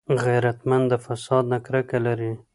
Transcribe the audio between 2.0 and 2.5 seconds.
لري